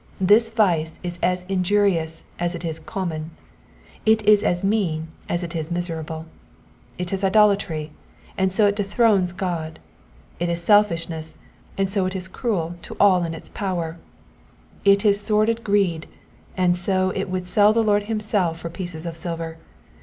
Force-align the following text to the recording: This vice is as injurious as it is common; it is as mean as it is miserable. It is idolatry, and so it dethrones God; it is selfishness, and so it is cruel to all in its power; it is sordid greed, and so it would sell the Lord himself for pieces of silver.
This 0.19 0.49
vice 0.49 0.99
is 1.03 1.19
as 1.21 1.43
injurious 1.47 2.23
as 2.39 2.55
it 2.55 2.65
is 2.65 2.79
common; 2.79 3.29
it 4.03 4.23
is 4.23 4.41
as 4.43 4.63
mean 4.63 5.09
as 5.29 5.43
it 5.43 5.55
is 5.55 5.71
miserable. 5.71 6.25
It 6.97 7.13
is 7.13 7.23
idolatry, 7.23 7.91
and 8.35 8.51
so 8.51 8.65
it 8.65 8.75
dethrones 8.75 9.31
God; 9.31 9.77
it 10.39 10.49
is 10.49 10.63
selfishness, 10.63 11.37
and 11.77 11.87
so 11.87 12.07
it 12.07 12.15
is 12.15 12.27
cruel 12.27 12.77
to 12.81 12.97
all 12.99 13.23
in 13.23 13.35
its 13.35 13.49
power; 13.49 13.99
it 14.83 15.05
is 15.05 15.21
sordid 15.21 15.63
greed, 15.63 16.07
and 16.57 16.75
so 16.75 17.11
it 17.11 17.29
would 17.29 17.45
sell 17.45 17.71
the 17.71 17.83
Lord 17.83 18.01
himself 18.05 18.57
for 18.59 18.71
pieces 18.71 19.05
of 19.05 19.15
silver. 19.15 19.57